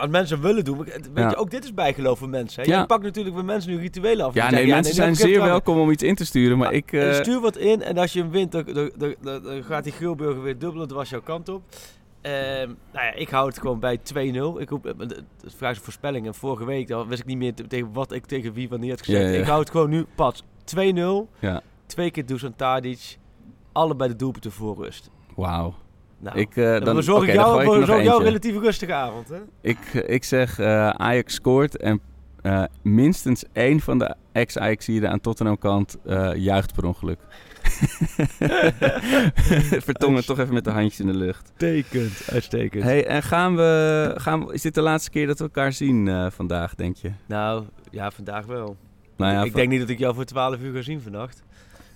[0.00, 0.78] als mensen willen doen.
[0.84, 1.28] Weet Ja.
[1.30, 2.62] je, ook dit is bijgeloof van mensen.
[2.62, 2.70] Hè?
[2.70, 2.80] Ja.
[2.80, 4.34] Je pakt natuurlijk bij mensen nu rituelen af.
[4.34, 6.92] Ja, nee, zeggen, mensen zijn zeer welkom om iets in te sturen, maar ik...
[6.92, 10.42] eh, stuur wat in en als je hem wint, dan, dan, dan, gaat die Grilburger
[10.42, 10.88] weer dubbelen.
[10.88, 11.62] Dat was jouw kant op.
[12.20, 14.60] Ehm, nou ja, ik hou het gewoon bij 2-0.
[14.60, 16.26] Ik hoop, het het vraagt een voorspelling.
[16.26, 18.90] En vorige week dan wist ik niet meer te- tegen wat ik tegen wie wanneer
[18.90, 19.20] had gezegd.
[19.22, 19.40] Ja, ja, ja.
[19.40, 21.28] Ik hou het gewoon nu pas 2-0.
[21.38, 21.60] Ja.
[21.86, 23.18] Twee keer Dusan Tadic.
[23.72, 25.10] Allebei de doelpunten voor rust.
[25.36, 25.74] Wauw.
[26.18, 29.28] Nou, ik, eh, dan dan, oké, ik dan jou, jou een relatief rustige avond.
[29.28, 29.38] Hè?
[29.60, 32.00] Ik, ik zeg eh, Ajax scoort en
[32.42, 37.18] eh, minstens één van de ex-Ajaxiden aan Tottenham kant eh, juicht per ongeluk.
[39.88, 41.52] Vertongen toch even met de handjes in de lucht.
[41.58, 42.82] Uitstekend, uitstekend.
[42.84, 46.08] Hey, en gaan we, gaan we, is dit de laatste keer dat we elkaar zien
[46.08, 47.10] eh, vandaag, denk je?
[47.26, 48.76] Nou, ja, vandaag wel.
[49.16, 51.42] Nou ja, ik denk niet dat ik jou voor 12 uur ga zien vannacht.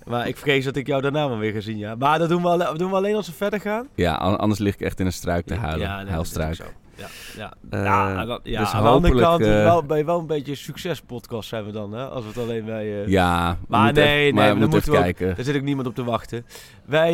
[0.05, 1.95] Maar ik vrees dat ik jou daarna wel weer ga zien, ja.
[1.95, 3.89] Maar dat doen we, alle- doen we alleen als we verder gaan.
[3.95, 5.87] Ja, an- anders lig ik echt in een struik te huilen.
[5.87, 6.75] Ja, nee, dat is Huilstruik.
[6.97, 7.53] Ja, ja.
[7.71, 10.57] Eh, ja, dus aan de andere kant eh, wel, ben je wel een beetje een
[10.57, 12.05] succespodcast zijn we dan, hè?
[12.09, 13.03] Als we het alleen bij...
[13.03, 15.37] eh, Ja, Maar nee, even, nee, maar we moeten moeten we even kijken.
[15.37, 16.47] Daar zit ook niemand op te wachten.
[16.85, 17.13] Wij,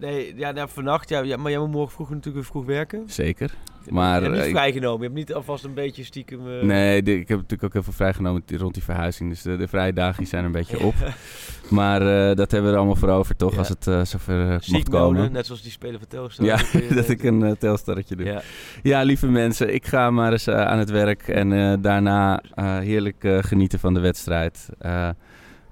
[0.00, 3.02] nee, ja, nou, vannacht, ja, ja, maar jij moet morgen vroeg natuurlijk weer vroeg werken.
[3.06, 3.54] Zeker.
[3.90, 4.98] Maar, je hebt niet eh, ik- vrijgenomen.
[4.98, 6.40] Je hebt niet alvast een beetje stiekem...
[6.48, 9.30] eh, Nee, de- ik heb natuurlijk ook heel veel vrijgenomen rond die verhuizing.
[9.30, 10.94] Dus de, de vrije dagen zijn een beetje op.
[11.70, 13.52] Maar eh, dat hebben we er allemaal voor over, toch?
[13.52, 13.58] Ja.
[13.58, 15.32] Als het eh, zover mocht komen.
[15.32, 16.46] net zoals die speler van Telstar.
[16.46, 16.58] Ja,
[16.94, 18.26] Dat ik een uh, telstarretje doe.
[18.26, 18.42] Ja.
[18.82, 19.02] Ja.
[19.02, 22.42] lieve mensen, ik ga maar eens aan het werk en daarna
[22.80, 24.68] heerlijk genieten van de wedstrijd.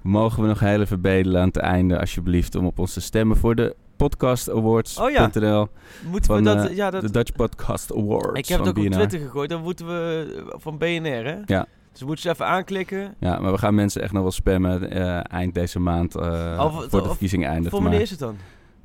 [0.03, 3.37] Mogen we nog heel even bedelen aan het einde, alsjeblieft, om op ons te stemmen
[3.37, 3.75] voor de
[4.09, 5.05] podcastawards.nl.
[5.05, 5.69] Oh ja.
[6.11, 6.67] Moeten we dat...
[6.69, 8.91] eh, ja, dat De Dutch Podcast Awards ik heb het ook op.
[8.93, 9.51] Twitter gegooid.
[9.51, 10.35] Dan moeten we...
[10.37, 11.37] eh, Van BNR, hè?
[11.47, 11.67] Ja.
[11.91, 13.15] Dus we moeten ze even aanklikken.
[13.19, 16.73] Ja, maar we gaan mensen echt nog wel spammen eh, eind deze maand Oh, wat-
[16.73, 17.71] voor de of- verkiezing eindigt.
[17.71, 18.37] Voor wanneer is het dan?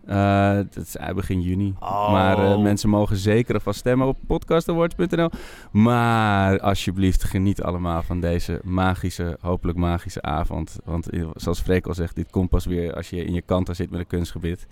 [0.06, 1.74] Dat is eh, begin juni.
[1.80, 2.12] Oh.
[2.12, 5.30] Maar eh, mensen mogen zeker alvast stemmen op podcastawards.nl.
[5.72, 10.80] Maar alsjeblieft, geniet allemaal van deze magische, hopelijk magische avond.
[10.84, 13.89] Want zoals Freek al zegt, dit komt pas weer als je in je kanten zit
[13.89, 14.68] met een kunstgebied.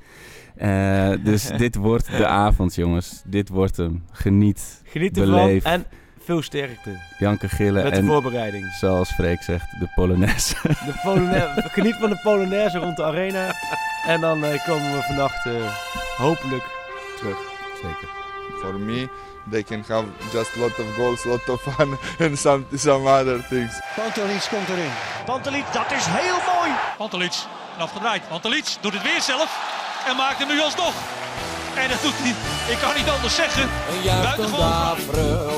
[1.23, 3.23] Dus dit wordt de avond, jongens.
[3.25, 4.03] Dit wordt hem.
[4.11, 5.85] Geniet, Geniet ervan beleef, en
[6.25, 6.99] veel sterkte.
[7.17, 8.73] janken, gillen Met de en voorbereiding.
[8.79, 10.55] zoals Freek zegt, de Polonaise.
[10.63, 13.53] De Polonaise, geniet van de Polonaise rond de arena.
[14.07, 15.53] En dan eh, komen we vannacht eh,
[16.17, 16.63] hopelijk
[17.17, 17.37] terug.
[17.75, 18.07] Zeker.
[18.59, 19.07] For me,
[19.49, 23.79] they can have just lot of goals, lot of fun, and some some other things.
[23.95, 24.91] Pantelic komt erin.
[25.25, 26.71] Pantelic, dat is heel mooi.
[26.97, 27.33] Pantelic,
[27.77, 28.27] afgedraaid.
[28.27, 29.49] Pantelic doet het weer zelf
[30.07, 31.22] en maakt hem nu alsnog.
[31.75, 32.33] En dat doet hij,
[32.73, 33.63] ik kan niet anders zeggen.
[33.63, 34.03] Een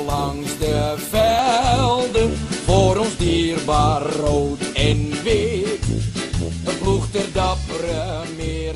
[0.05, 2.37] langs de velden.
[2.65, 5.85] Voor ons dierbaar rood en wit.
[6.65, 8.74] Een ploeg ter dappere Meerse.